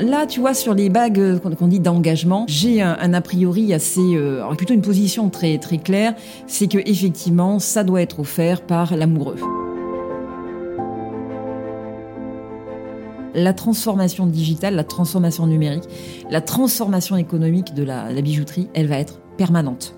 [0.00, 4.42] là, tu vois, sur les bagues qu'on dit d'engagement, j'ai un, a priori assez, euh,
[4.54, 6.14] plutôt une position très très claire,
[6.46, 9.36] c'est que effectivement, ça doit être offert par l'amoureux.
[13.32, 15.84] la transformation digitale, la transformation numérique,
[16.30, 19.94] la transformation économique de la, bijouterie, elle va être permanente.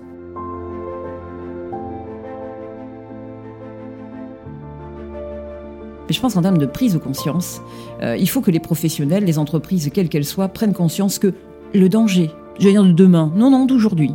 [6.07, 7.61] Mais je pense qu'en termes de prise de conscience,
[8.01, 11.33] euh, il faut que les professionnels, les entreprises, quelles qu'elles soient, prennent conscience que
[11.73, 14.11] le danger, je veux dire de demain, non, non, d'aujourd'hui,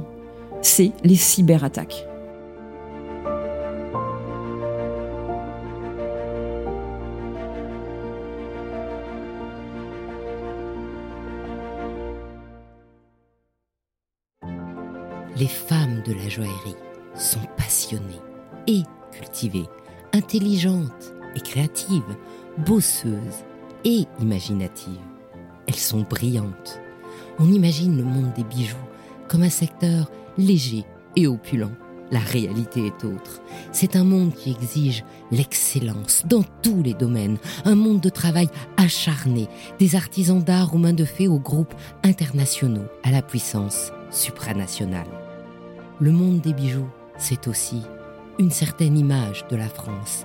[0.63, 2.05] c'est les cyberattaques.
[15.37, 16.75] Les femmes de la joaillerie
[17.15, 18.03] sont passionnées
[18.67, 19.69] et cultivées,
[20.13, 22.17] intelligentes et créatives,
[22.67, 23.45] bosseuses
[23.85, 24.99] et imaginatives.
[25.67, 26.81] Elles sont brillantes.
[27.39, 28.77] On imagine le monde des bijoux
[29.29, 30.85] comme un secteur léger
[31.17, 31.71] et opulent.
[32.11, 33.43] La réalité est autre.
[33.71, 38.49] C'est un monde qui exige l'excellence dans tous les domaines, un monde de travail
[38.79, 39.47] acharné,
[39.79, 45.07] des artisans d'art aux mains de fées aux groupes internationaux, à la puissance supranationale.
[46.01, 47.83] Le monde des bijoux, c'est aussi
[48.39, 50.25] une certaine image de la France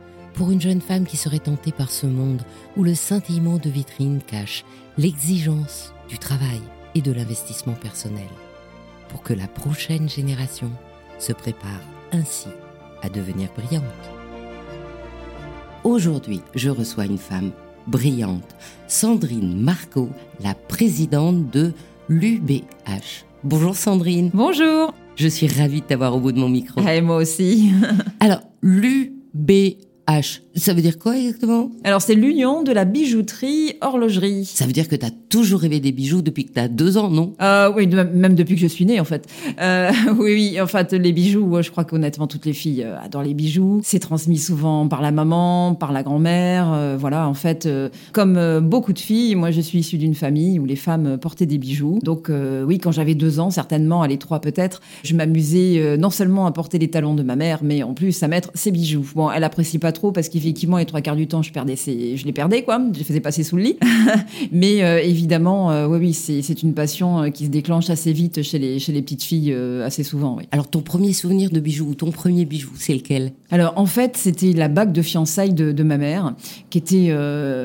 [0.33, 2.41] pour une jeune femme qui serait tentée par ce monde
[2.77, 4.63] où le scintillement de vitrine cache
[4.97, 6.61] l'exigence du travail
[6.95, 8.27] et de l'investissement personnel,
[9.09, 10.71] pour que la prochaine génération
[11.19, 11.81] se prépare
[12.11, 12.49] ainsi
[13.01, 13.83] à devenir brillante.
[15.83, 17.51] Aujourd'hui, je reçois une femme
[17.87, 18.55] brillante,
[18.87, 20.09] Sandrine Marco,
[20.43, 21.73] la présidente de
[22.09, 23.25] l'UBH.
[23.43, 24.29] Bonjour Sandrine.
[24.33, 24.93] Bonjour.
[25.15, 26.81] Je suis ravie de t'avoir au bout de mon micro.
[26.87, 27.71] Et moi aussi.
[28.19, 31.71] Alors, l'UBH, аж ça veut dire quoi exactement?
[31.83, 34.45] Alors c'est l'union de la bijouterie horlogerie.
[34.45, 36.97] Ça veut dire que tu as toujours rêvé des bijoux depuis que tu as deux
[36.97, 37.33] ans, non?
[37.41, 39.27] Euh, Oui, même depuis que je suis née en fait.
[39.61, 43.23] Euh, oui, oui, en fait les bijoux, je crois qu'honnêtement toutes les filles euh, adorent
[43.23, 43.81] les bijoux.
[43.83, 46.71] C'est transmis souvent par la maman, par la grand-mère.
[46.73, 50.59] Euh, voilà, en fait, euh, comme beaucoup de filles, moi je suis issue d'une famille
[50.59, 51.99] où les femmes portaient des bijoux.
[52.03, 52.29] Donc
[52.65, 56.77] oui, quand j'avais deux ans, certainement, allez trois peut-être, je m'amusais non seulement à porter
[56.79, 59.05] les talons de ma mère, mais en plus à mettre ses bijoux.
[59.15, 62.25] Bon, elle apprécie pas trop parce qu'effectivement les trois quarts du temps, je perdais je
[62.25, 63.77] les perdais quoi, je les faisais passer sous le lit.
[64.51, 68.41] Mais euh, évidemment, euh, oui, oui, c'est une passion euh, qui se déclenche assez vite
[68.43, 70.37] chez les, chez les petites filles assez souvent.
[70.37, 70.43] Oui.
[70.51, 73.33] Alors ton premier souvenir de bijou ou ton premier bijou, c'est lequel?
[73.51, 76.33] Alors en fait, c'était la bague de fiançailles de, de ma mère,
[76.69, 77.13] qui était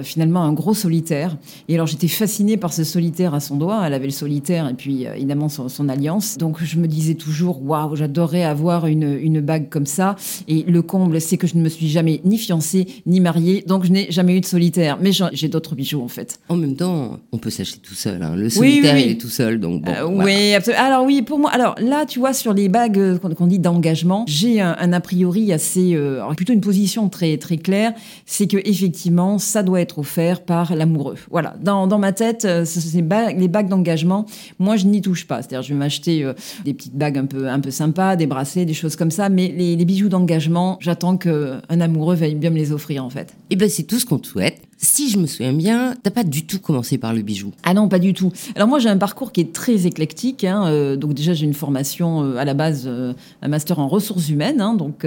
[0.02, 1.36] finalement un gros solitaire.
[1.69, 3.82] Et alors j'étais fascinée par ce solitaire à son doigt.
[3.86, 6.36] Elle avait le solitaire et puis évidemment son, son, alliance.
[6.38, 10.16] Donc je me disais toujours, waouh, j'adorerais avoir une, une bague comme ça.
[10.48, 13.84] Et le comble, c'est que je ne me suis jamais ni fiancée ni mariée, donc
[13.84, 14.98] je n'ai jamais eu de solitaire.
[15.00, 16.38] Mais j'ai d'autres bijoux en fait.
[16.48, 18.22] En même temps, on peut s'acheter tout seul.
[18.22, 18.34] Hein.
[18.36, 19.92] Le solitaire, il est tout seul, donc bon.
[19.92, 20.84] Euh, oui, absolument.
[20.84, 24.25] Alors oui, pour moi, alors là, tu vois, sur les bagues euh, qu'on dit d'engagement,
[24.28, 27.92] j'ai un, a priori assez, euh, plutôt une position très très claire,
[28.25, 31.16] c'est que effectivement, ça doit être offert par l'amoureux.
[31.31, 34.26] Voilà, dans, dans ma tête, ces bagues, les bagues d'engagement,
[34.59, 35.42] moi, je n'y touche pas.
[35.42, 36.31] C'est-à-dire, je vais m'acheter
[36.64, 39.53] des petites bagues un peu un peu sympas, des bracelets, des choses comme ça, mais
[39.56, 43.34] les, les bijoux d'engagement, j'attends qu'un amoureux veuille bien me les offrir en fait.
[43.50, 44.66] Et eh ben c'est tout ce qu'on te souhaite.
[44.78, 47.53] Si je me souviens bien, t'as pas du tout commencé par le bijou.
[47.64, 48.31] Ah non, pas du tout.
[48.56, 50.44] Alors moi j'ai un parcours qui est très éclectique.
[50.44, 53.88] Hein, euh, donc déjà j'ai une formation euh, à la base, euh, un master en
[53.88, 55.06] ressources humaines, hein, donc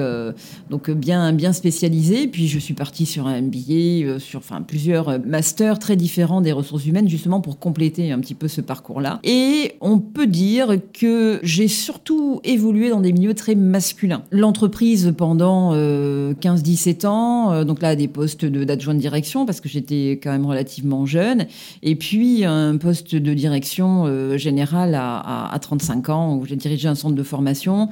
[0.70, 2.28] donc bien bien spécialisé.
[2.28, 6.86] Puis je suis partie sur un MBA, sur enfin plusieurs masters très différents des ressources
[6.86, 9.20] humaines justement pour compléter un petit peu ce parcours-là.
[9.24, 14.24] Et on peut dire que j'ai surtout évolué dans des milieux très masculins.
[14.32, 20.32] L'entreprise pendant 15-17 ans, donc là des postes d'adjoint de direction parce que j'étais quand
[20.32, 21.48] même relativement jeune.
[21.84, 26.96] Et puis un poste de direction euh, générale à, 35 ans où j'ai dirigé un
[26.96, 27.90] centre de formation.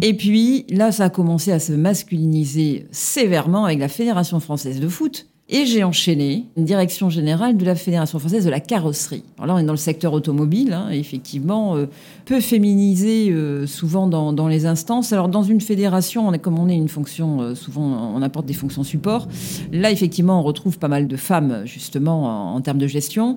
[0.00, 4.88] Et puis là, ça a commencé à se masculiniser sévèrement avec la Fédération française de
[4.88, 9.22] foot et j'ai enchaîné une direction générale de la Fédération française de la carrosserie.
[9.36, 11.86] Alors là, on est dans le secteur automobile, hein, effectivement, euh,
[12.24, 15.12] peu féminisé euh, souvent dans, les instances.
[15.12, 18.46] Alors dans une fédération, on est, comme on est une fonction, euh, souvent on apporte
[18.46, 19.28] des fonctions support.
[19.70, 23.36] Là, effectivement, on retrouve pas mal de femmes, justement, en, en termes de gestion.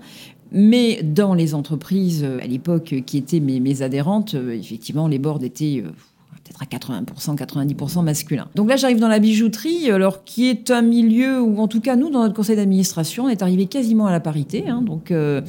[0.54, 5.84] Mais dans les entreprises, à l'époque, qui étaient mes, mes adhérentes, effectivement, les boards étaient
[6.46, 8.48] peut-être à 80%, 90% masculin.
[8.56, 11.96] Donc là, j'arrive dans la bijouterie, alors qui est un milieu où, en tout cas,
[11.96, 14.66] nous, dans notre conseil d'administration, on est arrivé quasiment à la parité.
[14.68, 14.82] Hein.
[14.82, 15.42] donc, euh,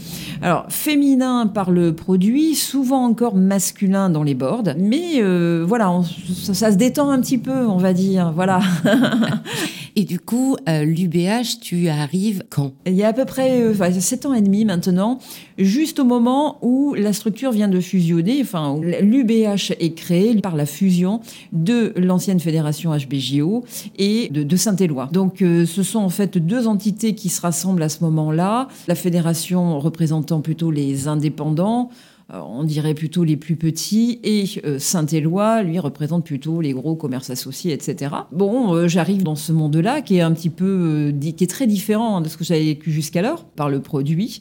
[0.43, 5.93] alors féminin par le produit, souvent encore masculin dans les boards, mais euh, voilà,
[6.35, 8.33] ça, se détend un petit peu, on va dire.
[8.33, 8.61] Voilà.
[9.99, 12.75] Et du coup, euh, l'UBH, tu arrives quand?
[12.85, 15.19] Il y a à peu près euh, 7 ans et demi maintenant,
[15.57, 18.43] juste au moment où la structure vient de fusionner.
[18.43, 21.23] Enfin, l'UBH est créée par la fusion
[21.53, 23.65] de l'ancienne fédération HBJO
[23.99, 25.09] et de, de Saint-Éloi.
[25.13, 28.69] Donc, euh, ce sont en fait deux entités qui se rassemblent à ce moment-là.
[28.89, 31.89] La fédération représentant plutôt les indépendants
[32.33, 37.31] on dirait plutôt les plus petits, et euh, Saint-Éloi, lui, représente plutôt les gros commerces
[37.31, 38.15] associés, etc.
[38.33, 42.21] Bon, euh, j'arrive dans ce monde-là qui est un petit peu, qui est très différent
[42.21, 44.41] de ce que j'avais vécu jusqu'alors par le produit,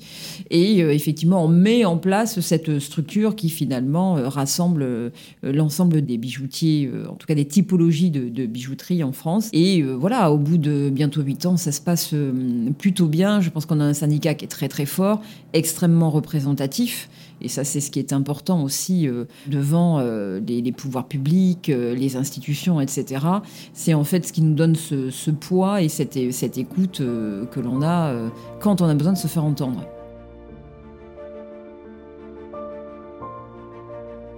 [0.50, 5.12] et effectivement, on met en place cette structure qui finalement rassemble
[5.44, 9.50] l'ensemble des bijoutiers, en tout cas des typologies de, bijouterie en France.
[9.54, 12.14] Et voilà, au bout de bientôt huit ans, ça se passe
[12.78, 13.42] plutôt bien.
[13.42, 15.22] Je pense qu'on a un syndicat qui est très très fort,
[15.54, 17.10] extrêmement représentatif.
[17.46, 21.94] Et ça, c'est ce qui est important aussi euh, devant euh, les, pouvoirs publics, euh,
[21.94, 23.24] les institutions, etc.
[23.72, 27.84] C'est en fait ce qui nous donne ce, poids et cette, cette écoute que l'on
[27.84, 28.16] a
[28.60, 29.86] quand on a besoin de se faire entendre.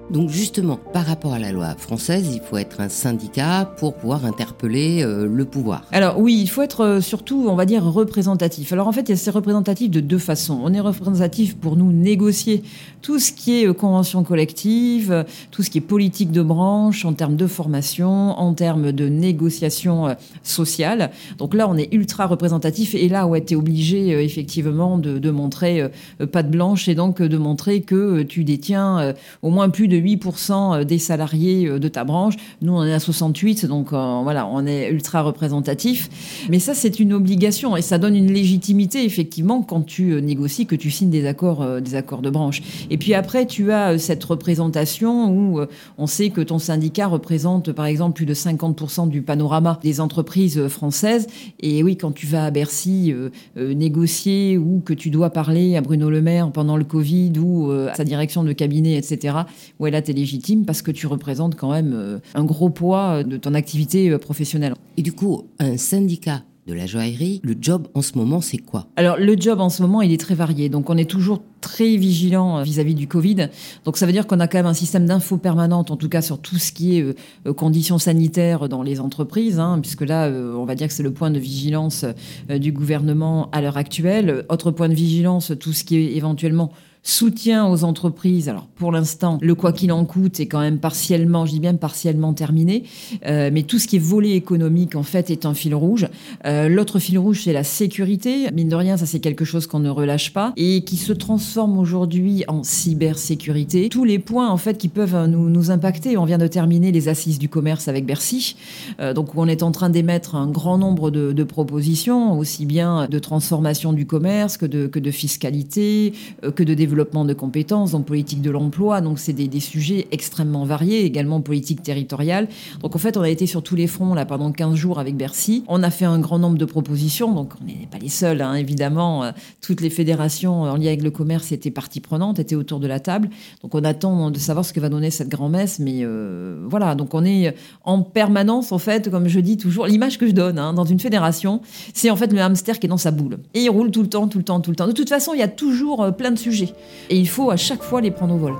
[0.09, 4.25] Donc justement, par rapport à la loi française, il faut être un syndicat pour pouvoir
[4.25, 5.83] interpeller euh, le pouvoir.
[5.91, 8.71] Alors oui, il faut être euh, surtout, on va dire, représentatif.
[8.71, 10.61] Alors en fait, c'est représentatif de deux façons.
[10.63, 12.63] On est représentatif pour nous négocier
[13.01, 17.11] tout ce qui est euh, convention collective, tout ce qui est politique de branche en
[17.11, 21.11] termes de formation, en termes de négociation sociale.
[21.37, 25.31] Donc là, on est ultra représentatif et là, on a été obligé effectivement de, de
[25.31, 25.89] montrer
[26.31, 30.83] patte blanche et donc de montrer que tu détiens au moins plus de 8% euh,
[30.83, 32.35] des salariés euh, de ta branche.
[32.61, 36.09] Nous, on est à 68, donc euh, voilà, on est ultra représentatif.
[36.49, 40.75] Mais ça, c'est une obligation et ça donne une légitimité, effectivement, quand tu négocies, que
[40.75, 42.61] tu signes des accords, des accords de branche.
[42.89, 45.61] Et puis après, tu as cette représentation où
[45.97, 50.67] on sait que ton syndicat représente, par exemple, plus de 50% du panorama des entreprises
[50.67, 51.27] françaises.
[51.59, 53.13] Et oui, quand tu vas à Bercy
[53.55, 57.95] négocier ou que tu dois parler à Bruno Le Maire pendant le Covid ou à
[57.95, 59.37] sa direction de cabinet, etc.,
[59.79, 63.23] ouais, là, tu es légitime parce que tu représentes quand même euh, un gros poids
[63.23, 64.73] de ton activité euh, professionnelle.
[64.97, 68.87] Et du coup, un syndicat de la joaillerie, le job en ce moment, c'est quoi?
[68.97, 70.67] Alors, le job en ce moment, il est très varié.
[70.67, 73.47] Donc, on est toujours très vigilant euh, vis-à-vis du Covid.
[73.85, 76.21] Donc, ça veut dire qu'on a quand même un système d'info permanente, en tout cas
[76.21, 77.05] sur tout ce qui est
[77.53, 81.31] conditions sanitaires dans les entreprises, hein, puisque là, on va dire que c'est le point
[81.31, 82.03] de vigilance
[82.49, 84.45] du gouvernement à l'heure actuelle.
[84.49, 86.71] Autre point de vigilance, tout ce qui est éventuellement
[87.07, 88.49] soutien aux entreprises.
[88.49, 91.75] Alors pour l'instant, le quoi qu'il en coûte est quand même partiellement, je dis bien
[91.75, 92.83] partiellement terminé,
[93.25, 96.07] euh, mais tout ce qui est volet économique en fait est un fil rouge.
[96.45, 98.51] Euh, L'autre fil rouge c'est la sécurité.
[98.51, 101.77] Mine de rien, ça c'est quelque chose qu'on ne relâche pas et qui se transforme
[101.77, 103.87] aujourd'hui en cybersécurité.
[103.87, 106.17] Tous les points en fait qui peuvent nous, nous impacter.
[106.17, 108.57] On vient de terminer les assises du commerce avec Bercy,
[108.99, 113.07] euh, donc on est en train d'émettre un grand nombre de, de, propositions, aussi bien
[113.09, 116.11] de transformation du commerce que de, que de fiscalité,
[116.43, 119.01] euh, que de développement développement de compétences, en politique de l'emploi.
[119.01, 122.47] Donc, c'est des, sujets extrêmement variés, également politique territoriale.
[122.81, 125.15] Donc, en fait, on a été sur tous les fronts là pendant 15 jours avec
[125.15, 125.63] Bercy.
[125.67, 127.31] On a fait un grand nombre de propositions.
[127.33, 129.25] Donc, on n'est pas les seuls, hein, évidemment.
[129.25, 132.87] Euh, toutes les fédérations en lien avec le commerce étaient partie prenante, étaient autour de
[132.87, 133.29] la table.
[133.61, 135.77] Donc, on attend de savoir ce que va donner cette grand-messe.
[135.77, 140.17] Mais euh, voilà, donc on est en permanence, en fait, comme je dis toujours, l'image
[140.17, 141.61] que je donne hein, dans une fédération,
[141.93, 143.37] c'est en fait le hamster qui est dans sa boule.
[143.53, 144.87] Et il roule tout le temps, tout le temps, tout le temps.
[144.87, 146.73] De toute façon, il y a toujours euh, plein de sujets.
[147.09, 148.53] Et il faut à chaque fois les prendre au vol.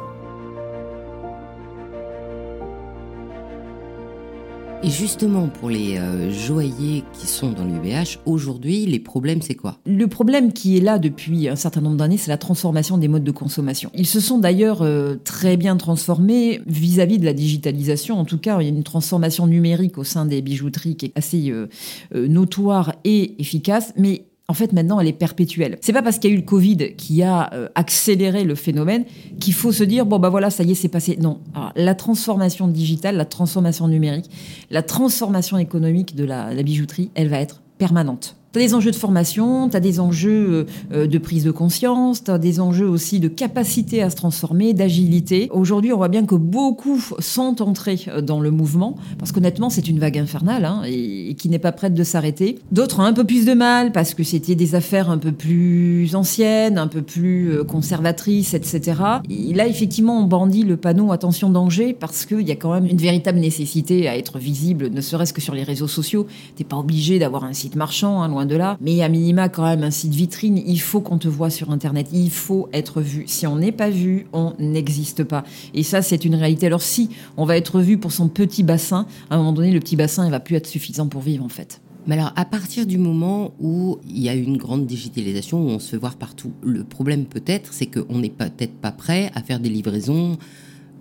[4.84, 9.80] Et justement, pour les euh, joailliers qui sont dans l'UBH, aujourd'hui, les problèmes, c'est quoi?
[9.88, 13.24] Le problème qui est là depuis un certain nombre d'années, c'est la transformation des modes
[13.24, 13.90] de consommation.
[13.96, 18.20] Ils se sont d'ailleurs euh, très bien transformés vis-à-vis de la digitalisation.
[18.20, 21.14] En tout cas, il y a une transformation numérique au sein des bijouteries qui est
[21.16, 21.68] assez euh,
[22.14, 25.78] notoire et efficace, mais en fait, maintenant, elle est perpétuelle.
[25.82, 29.04] C'est pas parce qu'il y a eu le Covid qui a euh, accéléré le phénomène
[29.42, 31.18] qu'il faut se dire bon bah voilà, ça y est, c'est passé.
[31.22, 31.40] Non,
[31.76, 34.30] la transformation digitale, la transformation numérique,
[34.72, 39.78] la transformation économique de la bijouterie, elle va être permanente Des enjeux de formation, tu
[39.78, 44.10] as des enjeux de prise de conscience, tu as des enjeux aussi de capacité à
[44.10, 45.48] se transformer, d'agilité.
[45.52, 50.00] Aujourd'hui, on voit bien que beaucoup sont entrés dans le mouvement, parce qu'honnêtement, c'est une
[50.00, 52.58] vague infernale hein, et, qui n'est pas prête de s'arrêter.
[52.72, 56.16] D'autres ont un peu plus de mal parce que c'était des affaires un peu plus
[56.16, 59.02] anciennes, un peu plus conservatrices, etc.
[59.30, 62.88] Et là, effectivement, on bandit le panneau attention danger parce qu'il y a quand même
[62.88, 66.26] une véritable nécessité à être visible, ne serait-ce que sur les réseaux sociaux.
[66.56, 69.64] T'es pas obligé d'avoir un site marchand, hein, loin de là, mais à minima quand
[69.64, 70.62] même un site vitrine.
[70.66, 73.26] Il faut qu'on te voit sur Internet, il faut être vu.
[73.28, 75.44] Si on n'est pas vu, on n'existe pas.
[75.74, 76.66] Et ça, c'est une réalité.
[76.66, 79.80] Alors si on va être vu pour son petit bassin, à un moment donné, le
[79.80, 81.82] petit bassin, il va plus être suffisant pour vivre en fait.
[82.08, 85.80] Mais alors, à partir du moment où il y a une grande digitalisation, où on
[85.80, 89.60] se fait voir partout, le problème peut-être, c'est qu'on n'est peut-être pas prêt à faire
[89.60, 90.38] des livraisons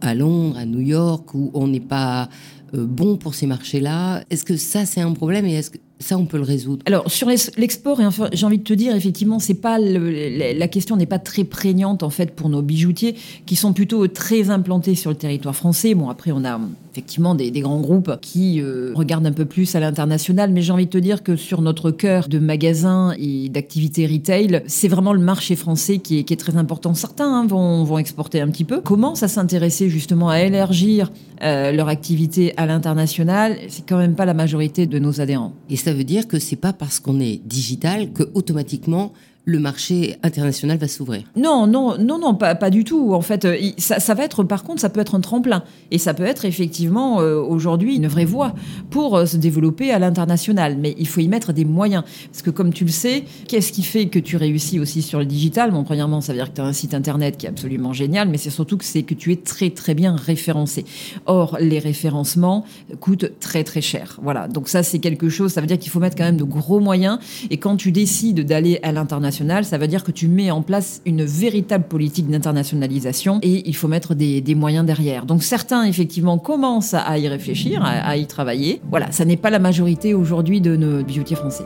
[0.00, 2.28] à Londres, à New York, où on n'est pas
[2.74, 4.24] euh, bon pour ces marchés-là.
[4.30, 6.82] Est-ce que ça, c'est un problème et est-ce que ça, on peut le résoudre.
[6.86, 8.00] Alors sur l'export,
[8.32, 12.10] j'ai envie de te dire effectivement, c'est pas la question n'est pas très prégnante en
[12.10, 15.94] fait pour nos bijoutiers qui sont plutôt très implantés sur le territoire français.
[15.94, 16.60] Bon après, on a
[16.96, 20.86] effectivement des, grands groupes qui euh, regardent un peu plus à l'international, mais j'ai envie
[20.86, 25.20] de te dire que sur notre cœur de magasins et d'activités retail, c'est vraiment le
[25.20, 26.94] marché français qui est, très important.
[26.94, 31.12] Certains hein, vont, exporter un petit peu, commencent à s'intéresser justement à élargir
[31.42, 33.58] euh, leur activité à l'international?
[33.68, 35.52] C'est quand même pas la majorité de nos adhérents.
[35.68, 39.12] Et ça veut dire que c'est pas parce qu'on est digital que automatiquement
[39.48, 41.22] le marché international va s'ouvrir.
[41.36, 43.14] Non, non, non, non, pas, du tout.
[43.14, 45.62] En fait, euh, ça, ça, va être, par contre, ça peut être un tremplin.
[45.92, 48.56] Et ça peut être effectivement euh, aujourd'hui une vraie voie
[48.90, 50.76] pour euh, se développer à l'international.
[50.76, 52.02] Mais il faut y mettre des moyens.
[52.32, 55.26] Parce que comme tu le sais, qu'est-ce qui fait que tu réussis aussi sur le
[55.26, 55.70] digital?
[55.70, 58.28] Bon, premièrement, ça veut dire que tu as un site internet qui est absolument génial,
[58.28, 60.84] mais c'est surtout que c'est que tu es très très bien référencé.
[61.26, 62.64] Or, les référencements
[62.98, 64.18] coûtent très très cher.
[64.20, 64.48] Voilà.
[64.48, 65.52] Donc ça, c'est quelque chose.
[65.52, 67.20] Ça veut dire qu'il faut mettre quand même de gros moyens.
[67.50, 71.02] Et quand tu décides d'aller à l'international ça veut dire que tu mets en place
[71.06, 75.26] une véritable politique d'internationalisation et il faut mettre des, moyens derrière.
[75.26, 78.80] Donc certains, effectivement, commencent à y réfléchir, à, y travailler.
[78.90, 81.64] Voilà, ça n'est pas la majorité aujourd'hui de nos bijoutiers français.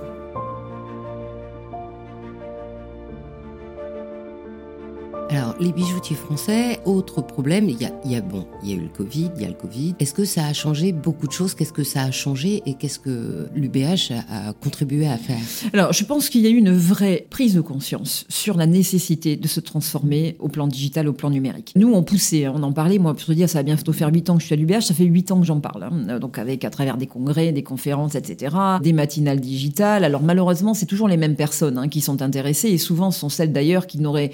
[5.61, 9.31] Les bijoutiers français, autre problème, il y a, bon, il y a eu le Covid,
[9.37, 9.95] il y a le Covid.
[10.01, 11.55] Est-ce que ça a changé beaucoup de choses?
[11.55, 15.39] Qu'est-ce que ça a changé et qu'est-ce que l'UBH a, contribué à faire?
[15.75, 19.37] Alors, je pense qu'il y a eu une vraie prise de conscience sur la nécessité
[19.37, 21.73] de se transformer au plan digital, au plan numérique.
[21.77, 22.99] Nous, on poussait, on en parlait.
[22.99, 24.81] Moi, pour te dire, ça va bientôt faire 8 ans que je suis à l'UBH,
[24.81, 25.85] ça fait 8 ans que j'en parle.
[25.85, 26.19] Hein.
[26.19, 30.05] Donc, avec à travers des congrès, des conférences, etc., des matinales digitales.
[30.05, 33.29] Alors, malheureusement, c'est toujours les mêmes personnes hein, qui sont intéressées et souvent ce sont
[33.29, 34.31] celles d'ailleurs qui n'auraient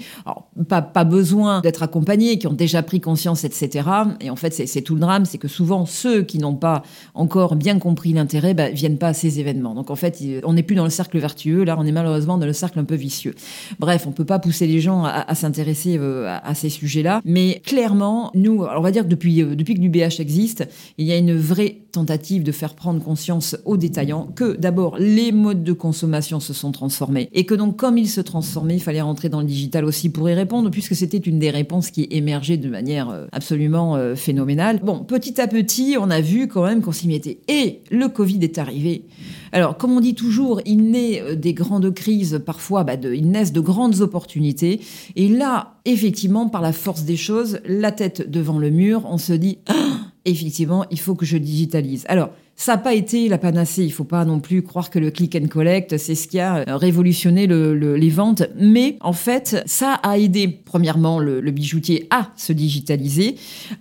[0.69, 1.16] pas pas besoin
[1.61, 3.87] d'être accompagnés, qui ont déjà pris conscience, etc.
[4.21, 6.83] Et en fait, c'est tout le drame, c'est que souvent ceux qui n'ont pas
[7.13, 9.73] encore bien compris l'intérêt bah, viennent pas à ces événements.
[9.75, 12.45] Donc en fait, on n'est plus dans le cercle vertueux, là, on est malheureusement dans
[12.45, 13.35] le cercle un peu vicieux.
[13.79, 18.31] Bref, on peut pas pousser les gens à, s'intéresser euh, à, ces sujets-là, mais clairement,
[18.33, 21.35] nous, on va dire que depuis, euh, depuis que l'UBH existe, il y a une
[21.35, 26.53] vraie tentative de faire prendre conscience aux détaillants que d'abord les modes de consommation se
[26.53, 29.83] sont transformés et que donc comme ils se transformaient, il fallait rentrer dans le digital
[29.83, 33.95] aussi pour y répondre puisque c'était une des réponses qui émergeait de manière euh, absolument
[33.95, 34.81] euh, phénoménale.
[34.83, 37.39] Bon, petit à petit, on a vu quand même qu'on s'y mettait.
[37.47, 39.05] Et le Covid est arrivé.
[39.53, 43.29] Alors, comme on dit toujours, il naît euh, des grandes crises, parfois, bah, de, il
[43.29, 44.81] naissent de grandes opportunités.
[45.15, 49.31] Et là, effectivement, par la force des choses, la tête devant le mur, on se
[49.31, 52.03] dit, ah, effectivement, il faut que je digitalise.
[52.09, 53.83] Alors, ça n'a pas été la panacée.
[53.83, 56.57] Il faut pas non plus croire que le click and collect, c'est ce qui a
[56.67, 58.41] euh, révolutionné les ventes.
[58.57, 63.35] Mais en fait, ça a aidé, premièrement, le, bijoutier à se digitaliser,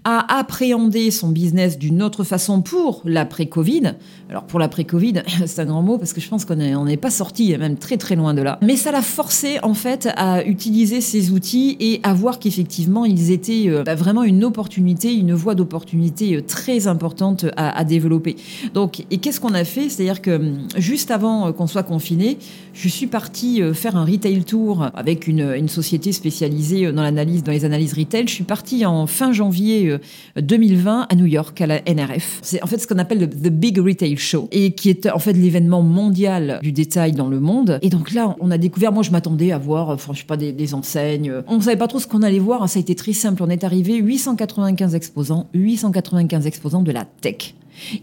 [0.05, 3.95] à appréhender son business d'une autre façon pour l'après-Covid.
[4.29, 7.57] Alors, pour l'après-Covid, c'est un grand mot parce que je pense qu'on n'est pas sorti,
[7.57, 8.59] même très très loin de là.
[8.61, 13.31] Mais ça l'a forcé, en fait, à utiliser ces outils et à voir qu'effectivement, ils
[13.31, 18.37] étaient euh, bah, vraiment une opportunité, une voie d'opportunité euh, très importante à développer.
[18.75, 19.89] Donc, et qu'est-ce qu'on a fait?
[19.89, 22.39] C'est-à-dire que hum, juste avant euh, qu'on soit confiné,
[22.73, 27.43] je suis partie euh, faire un retail tour avec une, société spécialisée euh, dans l'analyse,
[27.43, 28.27] dans les analyses retail.
[28.27, 29.97] Je suis partie en fin janvier
[30.41, 32.41] 2020 à New York à la NRF.
[32.43, 35.19] C'est en fait ce qu'on appelle le The Big Retail Show et qui est en
[35.19, 37.79] fait l'événement mondial du détail dans le monde.
[37.83, 38.93] Et donc là, on a découvert.
[38.93, 41.33] Moi, je m'attendais à voir, enfin, je sais pas, des, des enseignes.
[41.49, 42.69] On ne savait pas trop ce qu'on allait voir.
[42.69, 43.43] Ça a été très simple.
[43.43, 47.55] On est arrivé 895 exposants, 895 exposants de la tech.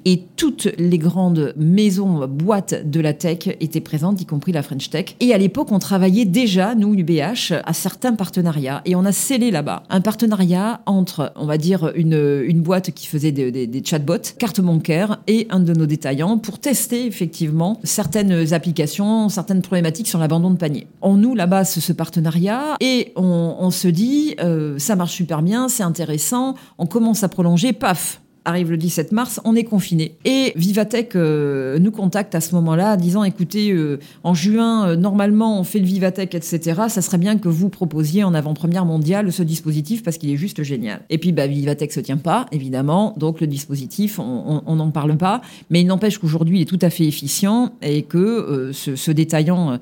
[0.05, 4.89] Et toutes les grandes maisons, boîtes de la tech étaient présentes, y compris la French
[4.89, 5.15] Tech.
[5.19, 8.81] Et à l'époque, on travaillait déjà, nous, UBH, à certains partenariats.
[8.85, 13.31] Et on a scellé là-bas un partenariat entre, on va dire, une, boîte qui faisait
[13.31, 19.61] des, chatbots, carte bancaire, et un de nos détaillants pour tester effectivement certaines applications, certaines
[19.61, 20.87] problématiques sur l'abandon de panier.
[21.01, 25.67] On nous là-bas ce, partenariat et on, on se dit, euh, ça marche super bien,
[25.67, 30.15] c'est intéressant, on commence à prolonger, paf, arrive le 17 mars, on est confiné.
[30.25, 35.59] Et Vivatech euh, nous contacte à ce moment-là, disant écoutez, euh, en juin, euh, normalement,
[35.59, 36.81] on fait le Vivatech, etc.
[36.89, 40.63] Ça serait bien que vous proposiez en avant-première mondiale ce dispositif parce qu'il est juste
[40.63, 41.01] génial.
[41.09, 43.13] Et puis, bah, Vivatech se tient pas, évidemment.
[43.17, 45.41] Donc, le dispositif, on n'en parle pas.
[45.69, 49.79] Mais il n'empêche qu'aujourd'hui, il est tout à fait efficient et que ce, ce, détaillant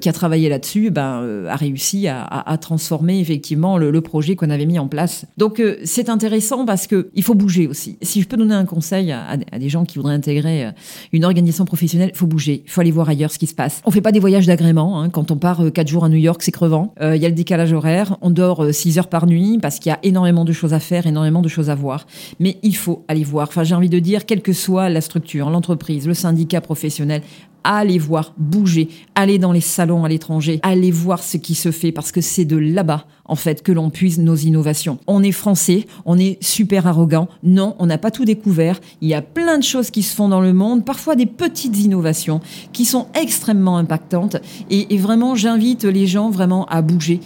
[0.00, 4.36] qui a travaillé là-dessus ben, a réussi à, à, à, transformer effectivement le, le projet
[4.36, 5.26] qu'on avait mis en place.
[5.36, 9.36] Donc, c'est intéressant parce qu'il faut bouger aussi si je peux donner un conseil à,
[9.36, 10.70] des gens qui voudraient intégrer euh,
[11.12, 13.82] une organisation professionnelle, il faut bouger, il faut aller voir ailleurs ce qui se passe.
[13.84, 15.00] On fait pas des voyages d'agrément.
[15.00, 15.10] Hein.
[15.10, 16.94] Quand on part euh, quatre jours à New York, c'est crevant.
[17.00, 18.16] Il euh, y a le décalage horaire.
[18.22, 21.06] On dort six heures par nuit parce qu'il y a énormément de choses à faire,
[21.06, 22.06] énormément de choses à voir.
[22.38, 23.48] Mais il faut aller voir.
[23.48, 27.22] Enfin, j'ai envie de dire, quelle que soit la structure, l'entreprise, le syndicat professionnel,
[27.64, 31.92] allez voir, bouger, aller dans les salons à l'étranger, allez voir ce qui se fait
[31.92, 34.98] parce que c'est de là-bas en fait que l'on puise nos innovations.
[35.06, 37.28] On est français, on est super arrogant.
[37.44, 38.80] Non, on n'a pas tout découvert.
[39.00, 41.78] Il y a plein de choses qui se font dans le monde, parfois des petites
[41.78, 42.40] innovations
[42.72, 44.36] qui sont extrêmement impactantes
[44.68, 47.20] et, et vraiment j'invite les gens vraiment à bouger.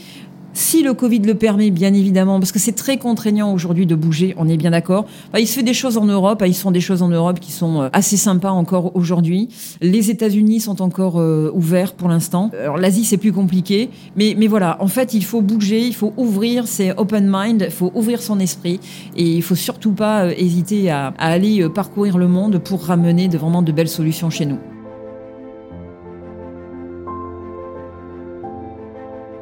[0.56, 4.34] Si le Covid le permet, bien évidemment, parce que c'est très contraignant aujourd'hui de bouger,
[4.38, 5.04] on est bien d'accord.
[5.28, 7.40] Enfin, il se fait des choses en Europe, ils se font des choses en Europe
[7.40, 9.49] qui sont euh, assez sympas encore aujourd'hui.
[9.80, 12.52] Les États-Unis sont encore euh, ouverts pour l'instant.
[12.56, 16.12] Alors l'Asie c'est plus compliqué, mais mais voilà, en fait il faut bouger, il faut
[16.16, 18.78] ouvrir, c'est open mind, il faut ouvrir son esprit
[19.16, 23.38] et il faut surtout pas euh, hésiter à, aller parcourir le monde pour ramener de,
[23.38, 24.58] vraiment de belles solutions chez nous.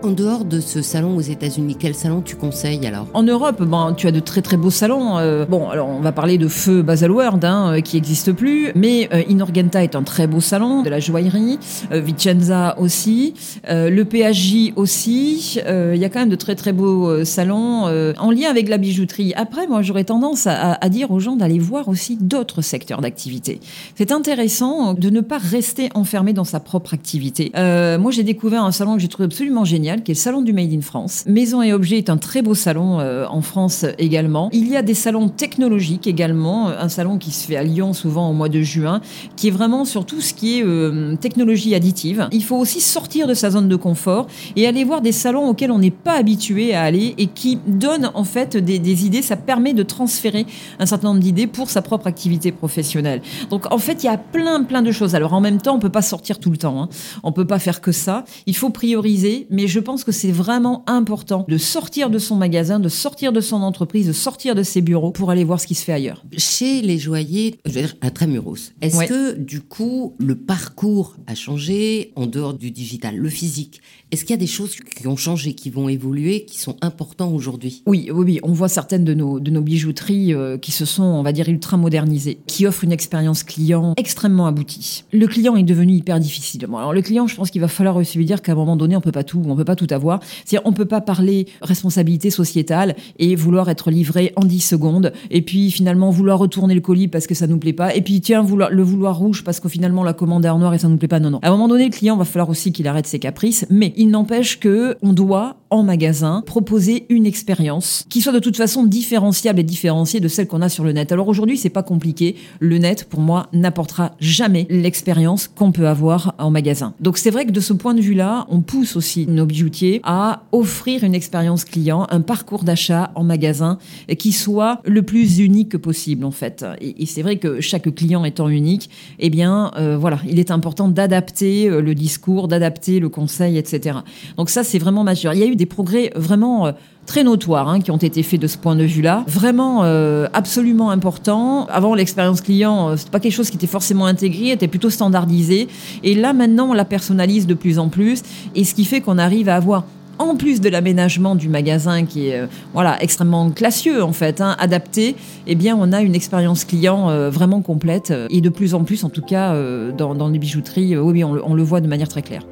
[0.05, 3.07] En dehors de ce salon aux États-Unis, quel salon tu conseilles alors?
[3.15, 5.17] En Europe, bon, tu as de très très beaux salons.
[5.19, 9.09] Euh, bon, alors on va parler de Feu Baselworld, hein, euh, qui n'existe plus, mais
[9.13, 11.61] euh, Inorgenta est un très beau salon de la joaillerie,
[11.93, 13.35] euh, Vicenza aussi,
[13.69, 15.61] euh, le PHJ aussi.
[15.65, 17.85] Il y a quand même de très très beaux salons
[18.19, 19.33] en lien avec la bijouterie.
[19.37, 23.61] Après, moi, j'aurais tendance à, à, dire aux gens d'aller voir aussi d'autres secteurs d'activité.
[23.95, 27.53] C'est intéressant de ne pas rester enfermé dans sa propre activité.
[27.55, 30.53] moi, j'ai découvert un salon que j'ai trouvé absolument génial qui est le salon du
[30.53, 31.25] Made in France.
[31.27, 34.49] Maison et Objets est un très beau salon euh, en France également.
[34.53, 38.31] Il y a des salons technologiques également, un salon qui se fait à Lyon souvent
[38.31, 39.01] au mois de juin,
[39.37, 42.29] qui est vraiment sur tout ce qui est euh, technologie additive.
[42.33, 44.27] Il faut aussi sortir de sa zone de confort
[44.57, 48.11] et aller voir des salons auxquels on n'est pas habitué à aller et qui donnent
[48.15, 49.23] en fait des, des idées.
[49.23, 50.47] Ça permet de transférer
[50.79, 53.23] un certain nombre d'idées pour sa propre activité professionnelle.
[53.51, 55.15] Donc en fait, il y a plein plein de choses.
[55.15, 56.83] Alors en même temps, on peut pas sortir tout le temps.
[56.83, 56.89] Hein.
[57.23, 58.25] On peut pas faire que ça.
[58.47, 62.81] Il faut prioriser, mais je pense que c'est vraiment important de sortir de son magasin,
[62.81, 65.75] de sortir de son entreprise, de sortir de ses bureaux pour aller voir ce qui
[65.75, 66.25] se fait ailleurs.
[66.37, 69.07] Chez les joailliers, je veux dire intramuros, est-ce ouais.
[69.07, 73.81] que du coup le parcours a changé en dehors du digital, le physique?
[74.11, 77.33] Est-ce qu'il y a des choses qui ont changé, qui vont évoluer, qui sont importantes
[77.35, 77.83] aujourd'hui?
[77.87, 78.41] Oui, oui, oui.
[78.43, 81.49] On voit certaines de nos, de nos bijouteries euh, qui se sont, on va dire,
[81.49, 85.05] ultra modernisées, qui offrent une expérience client extrêmement aboutie.
[85.13, 86.67] Le client est devenu hyper difficile.
[86.67, 88.77] Bon, alors le client, je pense qu'il va falloir aussi lui dire qu'à un moment
[88.77, 90.21] donné, on peut pas tout, on peut pas tout avoir.
[90.45, 95.43] C'est-à-dire, on peut pas parler responsabilité sociétale et vouloir être livré en 10 secondes, et
[95.43, 98.43] puis finalement vouloir retourner le colis parce que ça nous plaît pas, et puis tiens,
[98.43, 100.97] vouloir, le vouloir rouge parce que finalement la commande est en noir et ça nous
[100.97, 101.21] plaît pas.
[101.21, 101.39] Non, non.
[101.43, 104.09] À un moment donné, le client va falloir aussi qu'il arrête ses caprices, mais il
[104.11, 109.59] n'empêche que on doit en magasin proposer une expérience qui soit de toute façon différenciable
[109.59, 111.11] et différenciée de celle qu'on a sur le net.
[111.11, 112.37] Alors aujourd'hui, c'est pas compliqué.
[112.61, 116.95] Le net, pour moi, n'apportera jamais l'expérience qu'on peut avoir en magasin.
[117.01, 120.43] Donc c'est vrai que de ce point de vue-là, on pousse aussi nos bijoutiers à
[120.53, 123.79] offrir une expérience client, un parcours d'achat en magasin
[124.19, 126.65] qui soit le plus unique possible en fait.
[126.81, 130.51] Et, et c'est vrai que chaque client étant unique, eh bien euh, voilà, il est
[130.51, 133.99] important d'adapter euh, le discours, d'adapter le conseil, etc.
[134.37, 135.35] Donc ça, c'est vraiment majeur.
[135.35, 136.73] Il y a eu des progrès vraiment euh,
[137.07, 140.91] très notoires hein, qui ont été faits de ce point de vue-là, vraiment euh, absolument
[140.91, 141.67] importants.
[141.67, 145.69] Avant, l'expérience client, euh, c'était pas quelque chose qui était forcément intégré, était plutôt standardisé.
[146.03, 148.23] Et là, maintenant, on la personnalise de plus en plus,
[148.55, 149.85] et ce qui fait qu'on arrive à avoir
[150.19, 152.43] en plus de l'aménagement du magasin qui est
[152.75, 157.63] voilà extrêmement classieux en fait, hein, adapté, eh bien on a une expérience client vraiment
[157.63, 159.57] complète et de plus en plus en tout cas
[159.97, 162.43] dans, dans les bijouteries, oui on, on le voit de manière très claire.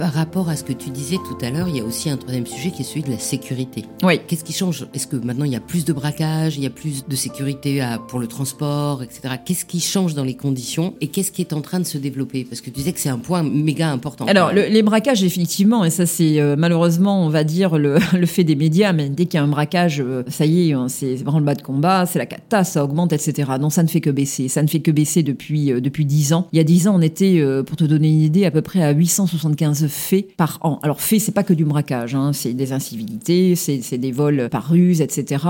[0.00, 2.16] Par rapport à ce que tu disais tout à l'heure, il y a aussi un
[2.16, 3.84] troisième sujet qui est celui de la sécurité.
[4.02, 4.18] Oui.
[4.26, 4.86] Qu'est-ce qui change?
[4.94, 7.86] Est-ce que maintenant il y a plus de braquage, il y a plus de sécurité
[8.08, 9.34] pour le transport, etc.
[9.44, 12.44] Qu'est-ce qui change dans les conditions et qu'est-ce qui est en train de se développer?
[12.44, 14.24] Parce que tu disais que c'est un point méga important.
[14.24, 18.44] Alors, les braquages, effectivement, et ça c'est euh, malheureusement, on va dire, le, le, fait
[18.44, 21.16] des médias, mais dès qu'il y a un braquage, euh, ça y est, hein, c'est
[21.16, 23.50] vraiment le bas de combat, c'est la cata, ça augmente, etc.
[23.60, 24.48] Non, ça ne fait que baisser.
[24.48, 26.48] Ça ne fait que baisser depuis, euh, depuis 10 ans.
[26.54, 28.82] Il y a 10 ans, on était, pour te donner une idée, à peu près
[28.82, 30.78] à 875 faits par an.
[30.82, 34.70] Alors, faits, c'est pas que du braquage, hein, c'est des incivilités, c'est des vols par
[34.70, 35.44] ruse, etc.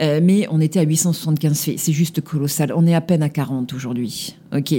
[0.00, 1.78] mais on était à 875 faits.
[1.78, 2.72] C'est juste colossal.
[2.74, 4.34] On est à peine à 40 aujourd'hui.
[4.52, 4.74] Ok,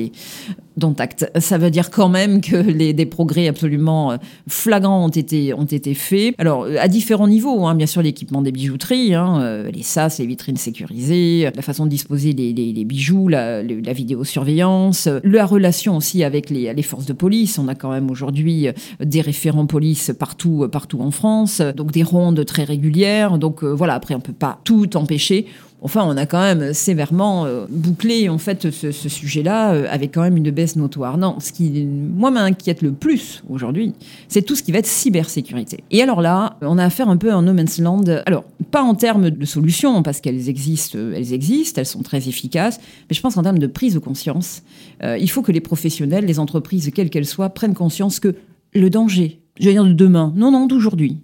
[0.78, 1.30] dont acte.
[1.40, 5.66] Ça veut dire quand même que les, des progrès absolument euh, flagrants ont été, ont
[5.66, 6.36] été faits.
[6.38, 10.20] Alors, euh, à différents niveaux, hein, bien sûr, l'équipement des bijouteries, hein, euh, les SAS,
[10.20, 15.98] les vitrines sécurisées, la façon de disposer des, les, bijoux, la, la, vidéosurveillance, la relation
[15.98, 17.58] aussi avec les, les forces de police.
[17.58, 18.68] On a quand même aujourd'hui
[19.00, 23.38] des référents police partout, partout en France, donc des rondes très régulières.
[23.38, 25.48] Donc voilà, après, on peut pas tout empêcher.
[25.86, 30.24] Enfin, on a quand même sévèrement euh, bouclé en fait ce, sujet-là euh, avec quand
[30.24, 31.20] même une baisse notoire.
[31.20, 33.94] Non, ce qui moi m'inquiète le plus aujourd'hui,
[34.28, 35.84] c'est tout ce qui va être cybersécurité.
[35.92, 38.04] Et alors là, on a affaire un peu à un no man's land.
[38.26, 42.28] Alors, pas en termes de solutions parce qu'elles existent, euh, elles existent, elles sont très
[42.28, 44.64] efficaces, mais je pense en termes de prise de conscience,
[45.04, 48.34] il faut que les professionnels, les entreprises, quelles qu'elles soient, prennent conscience que
[48.74, 51.20] le danger, je veux dire de demain, non non d'aujourd'hui,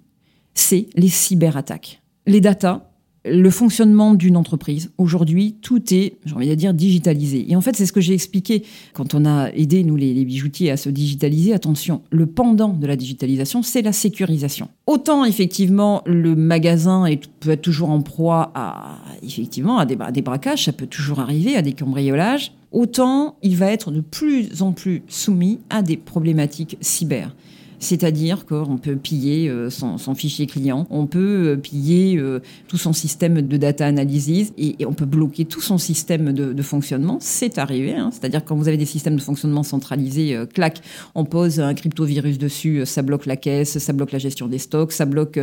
[0.54, 2.00] c'est les cyberattaques.
[2.28, 2.91] Les datas,
[3.24, 4.90] le fonctionnement d'une entreprise.
[4.98, 7.50] Aujourd'hui, tout est, j'ai envie de dire, digitalisé.
[7.50, 10.70] Et en fait, c'est ce que j'ai expliqué quand on a aidé, nous, les, bijoutiers,
[10.70, 11.52] à se digitaliser.
[11.52, 14.68] Attention, le pendant de la digitalisation, c'est la sécurisation.
[14.86, 20.22] Autant, effectivement, le magasin est, peut être toujours en proie à, effectivement, des, à des
[20.22, 22.52] braquages, ça peut toujours arriver, à des cambriolages.
[22.72, 27.34] Autant, il va être de plus en plus soumis à des problématiques cyber.
[27.82, 32.92] C'est-à-dire qu'on peut piller euh, son, fichier client, on peut euh, piller euh, tout son
[32.92, 37.18] système de data analysis et, on peut bloquer tout son système de, fonctionnement.
[37.20, 37.94] C'est arrivé.
[37.94, 38.10] Hein.
[38.12, 40.80] C'est-à-dire quand vous avez des systèmes de fonctionnement centralisés, clac,
[41.16, 44.92] on pose un cryptovirus dessus, ça bloque la caisse, ça bloque la gestion des stocks,
[44.92, 45.40] ça bloque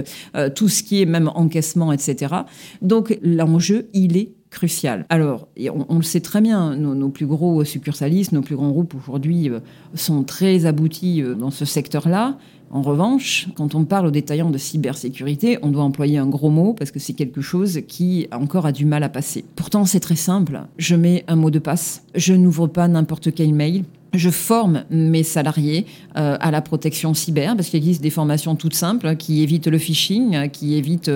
[0.55, 2.35] tout ce qui est même encaissement, etc.
[2.81, 5.05] Donc l'enjeu, il est crucial.
[5.09, 5.47] Alors,
[5.89, 9.59] on, le sait très bien, nos, plus gros succursalistes, nos plus grands groupes aujourd'hui euh,
[9.93, 12.37] sont très aboutis euh, dans ce secteur-là.
[12.71, 16.73] En revanche, quand on parle aux détaillants de cybersécurité, on doit employer un gros mot
[16.73, 19.43] parce que c'est quelque chose qui encore a du mal à passer.
[19.55, 20.61] Pourtant, c'est très simple.
[20.77, 22.03] Je mets un mot de passe.
[22.13, 23.85] Je n'ouvre pas n'importe quel mail.
[24.13, 25.85] Je forme mes salariés
[26.17, 29.77] euh, à la protection cyber parce qu'il existe des formations toutes simples qui évitent le
[29.79, 31.11] phishing, qui évitent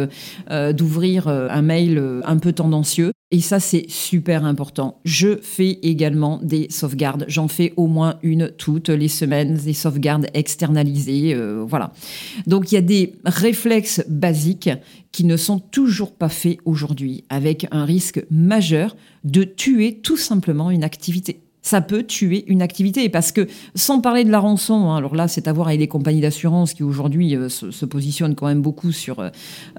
[0.49, 3.11] d'ouvrir un mail un peu tendancieux.
[3.33, 4.99] Et ça, c'est super important.
[5.05, 7.25] Je fais également des sauvegardes.
[7.27, 11.33] J'en fais au moins une toutes les semaines, des sauvegardes externalisées.
[11.33, 11.93] Euh, voilà.
[12.45, 14.69] Donc, il y a des réflexes basiques
[15.11, 20.69] qui ne sont toujours pas faits aujourd'hui, avec un risque majeur de tuer tout simplement
[20.69, 23.09] une activité ça peut tuer une activité.
[23.09, 25.87] Parce que, sans parler de la rançon, hein, alors là, c'est à voir avec les
[25.87, 29.29] compagnies d'assurance qui aujourd'hui euh, se, positionnent quand même beaucoup sur, euh,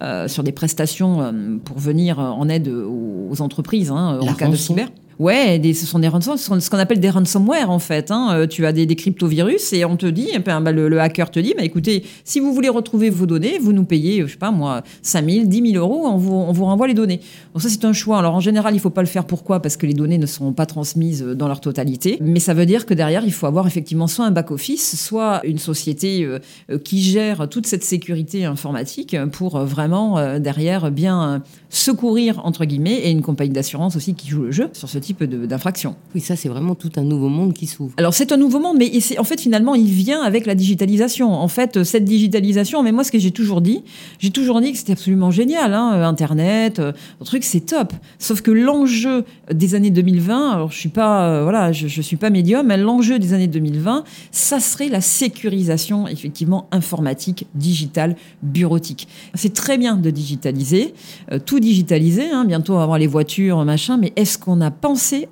[0.02, 1.32] euh, sur des prestations
[1.64, 4.88] pour venir en aide aux, entreprises hein, en cas de cyber.
[5.20, 8.10] Ouais, ce sont des ransomware, ce qu'on appelle des ransomware en fait.
[8.10, 8.30] Hein.
[8.34, 11.30] Euh, tu as des, des, cryptovirus et on te dit, eh ben, bah, le, hacker
[11.30, 14.38] te dit, bah, écoutez, si vous voulez retrouver vos données, vous nous payez, je sais
[14.38, 17.20] pas moi, 5 000, 10 000 euros, on vous, on vous renvoie les données.
[17.52, 18.18] Donc ça c'est un choix.
[18.18, 19.24] Alors en général, il faut pas le faire.
[19.24, 19.60] Pourquoi?
[19.60, 22.18] Parce que les données ne seront pas transmises dans leur totalité.
[22.20, 25.58] Mais ça veut dire que derrière, il faut avoir effectivement soit un back-office, soit une
[25.58, 26.38] société euh,
[26.70, 33.10] euh, qui gère toute cette sécurité informatique pour vraiment derrière bien secourir entre guillemets et
[33.10, 35.96] une compagnie d'assurance aussi qui joue le jeu sur ce type d'infraction.
[36.14, 37.92] Oui, ça c'est vraiment tout un nouveau monde qui s'ouvre.
[37.98, 41.32] Alors c'est un nouveau monde, mais en fait finalement il vient avec la digitalisation.
[41.32, 43.82] En fait cette digitalisation, mais moi ce que j'ai toujours dit,
[44.18, 47.92] j'ai toujours dit que c'était absolument génial, hein, Internet, euh, le truc c'est top.
[48.18, 52.16] Sauf que l'enjeu des années 2020, alors je suis pas, euh, voilà, je, je, suis
[52.16, 59.08] pas médium, mais l'enjeu des années 2020, ça serait la sécurisation effectivement informatique, digitale, bureautique.
[59.34, 60.94] C'est très bien de digitaliser,
[61.32, 62.30] euh, tout digitaliser.
[62.30, 64.70] Hein, bientôt on va avoir les voitures, machin, mais est-ce qu'on a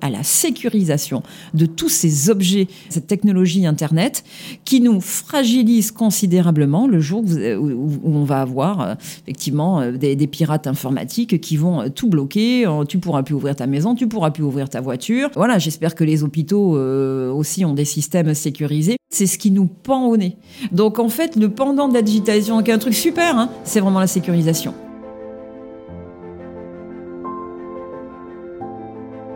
[0.01, 1.23] à la sécurisation
[1.53, 4.23] de tous ces objets, cette technologie Internet,
[4.65, 11.39] qui nous fragilise considérablement le jour où, on va avoir effectivement des, des, pirates informatiques
[11.39, 12.65] qui vont tout bloquer.
[12.87, 15.29] Tu pourras plus ouvrir ta maison, tu pourras plus ouvrir ta voiture.
[15.35, 18.97] Voilà, j'espère que les hôpitaux euh, aussi ont des systèmes sécurisés.
[19.09, 20.37] C'est ce qui nous pend au nez.
[20.71, 23.79] Donc en fait, le pendant de la digitalisation, qui est un truc super, hein, c'est
[23.79, 24.73] vraiment la sécurisation.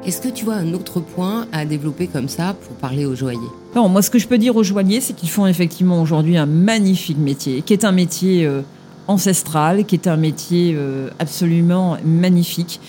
[0.08, 3.42] Est-ce que tu vois un autre point à développer comme ça pour parler aux joailliers?
[3.76, 6.46] Non, moi ce que je peux dire aux joailliers, c'est qu'ils font effectivement aujourd'hui un
[6.46, 8.62] magnifique métier, qui est un métier euh,
[9.08, 12.80] ancestral, qui est un métier euh, absolument magnifique,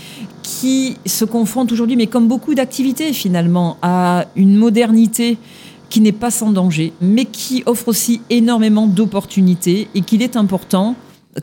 [0.45, 5.39] qui se confronte aujourd'hui, mais comme beaucoup d'activités finalement, à une modernité
[5.91, 10.95] qui n'est pas sans danger, mais qui offre aussi énormément d'opportunités et qu'il est important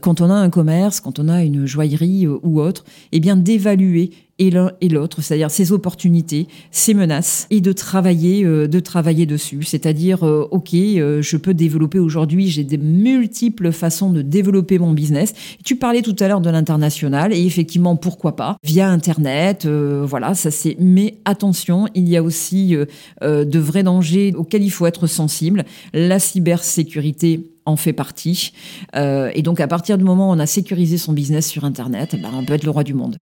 [0.02, 3.36] quand on a un commerce, quand on a une joaillerie euh, ou autre, eh bien
[3.36, 8.80] d'évaluer et l'un et l'autre, c'est-à-dire ces opportunités, ces menaces, et de travailler, euh, de
[8.80, 9.64] travailler dessus.
[9.64, 15.34] C'est-à-dire, euh, ok, je peux développer aujourd'hui, j'ai des multiples façons de développer mon business.
[15.64, 20.52] Tu parlais tout à l'heure de l'international, et effectivement, pourquoi pas via Internet, voilà, ça
[20.52, 20.76] c'est.
[20.80, 22.76] Mais attention, il y a aussi
[23.22, 25.64] de vrais dangers auxquels il faut être sensible.
[25.94, 28.54] La cybersécurité en fait partie.
[28.96, 32.12] Euh, et donc, à partir du moment où on a sécurisé son business sur Internet,
[32.14, 33.18] eh ben, on peut être le roi du monde.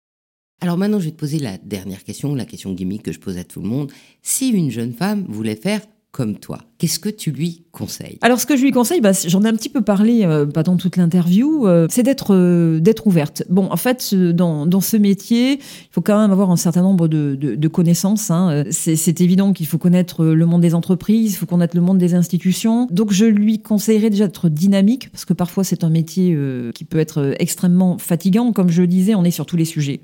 [0.62, 3.36] Alors maintenant, je vais te poser la dernière question, la question gimmick que je pose
[3.36, 3.90] à tout le monde.
[4.22, 5.80] Si une jeune femme voulait faire
[6.12, 8.18] comme toi, qu'est-ce que tu lui conseilles?
[8.20, 10.62] Alors, ce que je lui conseille, bah, j'en ai un petit peu parlé euh, pas
[10.62, 13.42] dans toute l'interview, euh, c'est d'être euh, d'être ouverte.
[13.48, 17.08] Bon, en fait, dans, dans ce métier, il faut quand même avoir un certain nombre
[17.08, 18.30] de, de, connaissances.
[18.30, 18.62] Hein.
[18.70, 22.14] C'est évident qu'il faut connaître le monde des entreprises, il faut connaître le monde des
[22.14, 22.86] institutions.
[22.92, 26.38] Donc, je lui conseillerais déjà d'être dynamique, parce que parfois, c'est un métier
[26.72, 28.52] qui peut être extrêmement fatigant.
[28.52, 30.02] Comme je le disais, on est sur tous les sujets.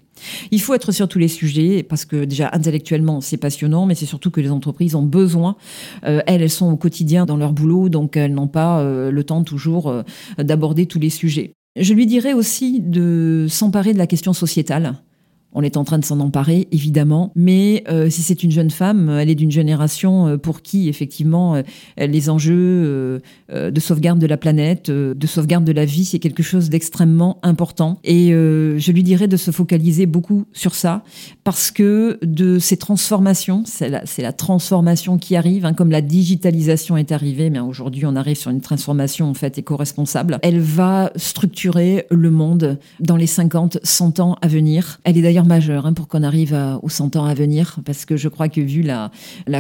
[0.51, 4.07] Il faut être sur tous les sujets parce que déjà intellectuellement c'est passionnant, mais c'est
[4.07, 5.57] surtout que les entreprises ont besoin.
[6.03, 9.45] elles, elles sont au quotidien dans leur boulot, donc elles n'ont pas euh, le temps
[9.45, 10.03] toujours euh,
[10.39, 11.53] d'aborder tous les sujets.
[11.79, 14.95] Je lui dirais aussi de s'emparer de la question sociétale.
[15.53, 19.09] On est en train de s'en emparer, évidemment, mais euh, si c'est une jeune femme,
[19.09, 21.63] elle est d'une génération pour qui, effectivement,
[21.97, 26.69] les enjeux de sauvegarde de la planète, de sauvegarde de la vie, c'est quelque chose
[26.69, 27.99] d'extrêmement important.
[28.05, 31.03] Et je lui dirais de se focaliser beaucoup sur ça,
[31.45, 36.97] parce que de ces transformations, c'est la, la, transformation qui arrive, hein, comme la digitalisation
[36.97, 40.39] est arrivée, mais aujourd'hui on arrive sur une transformation en fait éco-responsable.
[40.43, 45.01] Elle va structurer le monde dans les 50, 100 ans à venir.
[45.05, 48.17] Elle est d'ailleurs majeure hein, pour qu'on arrive aux 100 ans à venir, parce que
[48.17, 49.11] je crois que vu la,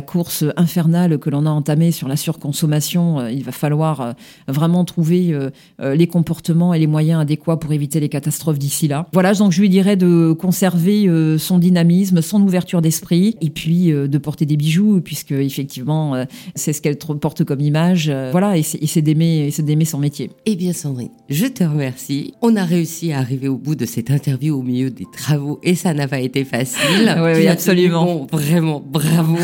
[0.02, 4.12] course infernale que l'on a entamée sur la surconsommation, euh, il va falloir euh,
[4.46, 5.50] vraiment trouver euh,
[5.94, 9.06] les comportements et les moyens adéquats pour éviter les catastrophes d'ici là.
[9.12, 14.18] Voilà, donc je lui dirais de conserver son dynamisme son ouverture d'esprit, et puis de
[14.18, 18.10] porter des bijoux, puisque effectivement, c'est ce qu'elle porte comme image.
[18.32, 20.30] Voilà, et c'est d'aimer, d'aimer son métier.
[20.46, 22.34] Eh bien, Sandrine, je te remercie.
[22.42, 25.74] On a réussi à arriver au bout de cette interview au milieu des travaux, et
[25.74, 27.14] ça n'a pas été facile.
[27.22, 28.26] oui, absolument.
[28.33, 29.37] vraiment, bravo.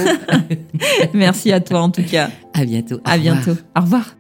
[1.15, 2.31] Merci à toi en tout cas.
[2.55, 2.99] À bientôt.
[3.05, 3.53] À bientôt.
[3.77, 4.17] Au revoir.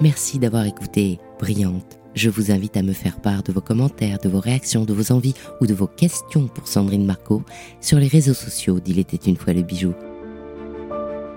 [0.00, 4.28] Merci d'avoir écouté Brillante je vous invite à me faire part de vos commentaires, de
[4.28, 7.42] vos réactions, de vos envies ou de vos questions pour Sandrine Marco
[7.80, 9.94] sur les réseaux sociaux d'Il était une fois le bijou.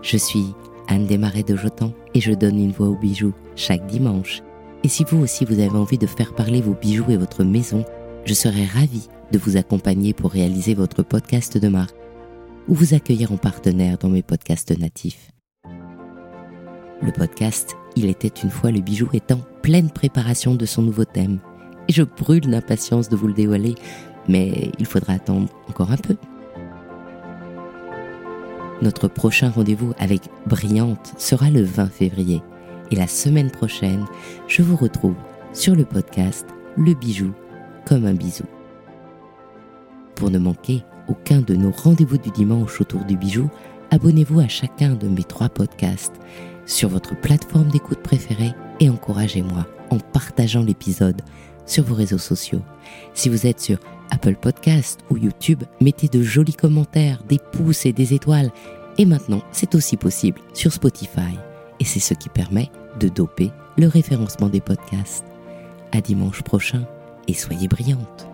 [0.04, 0.54] Je suis
[0.88, 4.44] Anne Desmarais de Jotan et je donne une voix aux bijoux chaque dimanche.
[4.84, 7.84] Et si vous aussi vous avez envie de faire parler vos bijoux et votre maison,
[8.26, 11.96] je serai ravie de vous accompagner pour réaliser votre podcast de marque
[12.68, 15.32] ou vous accueillir en partenaire dans mes podcasts natifs.
[17.02, 21.06] Le podcast Il était une fois le bijou est en pleine préparation de son nouveau
[21.06, 21.40] thème.
[21.88, 23.76] Et je brûle d'impatience de vous le dévoiler,
[24.28, 26.16] mais il faudra attendre encore un peu.
[28.82, 32.42] Notre prochain rendez-vous avec Brillante sera le 20 février.
[32.92, 34.06] Et la semaine prochaine,
[34.48, 35.16] je vous retrouve
[35.54, 36.48] sur le podcast
[36.78, 37.34] Le bijou
[37.86, 38.46] comme un bisou.
[40.16, 43.50] Pour ne manquer aucun de nos rendez-vous du dimanche autour du bijou,
[43.92, 46.16] abonnez-vous à chacun de mes trois podcasts
[46.66, 51.22] sur votre plateforme d'écoute préférée et encouragez-moi en partageant l'épisode
[51.66, 52.62] sur vos réseaux sociaux.
[53.14, 53.80] Si vous êtes sur
[54.12, 58.52] Apple Podcast ou YouTube, mettez de jolis commentaires, des pouces et des étoiles.
[58.98, 61.38] Et maintenant, c'est aussi possible sur Spotify.
[61.80, 65.26] Et c'est ce qui permet de doper le référencement des podcasts.
[65.92, 66.86] À dimanche prochain
[67.28, 68.28] et soyez brillantes.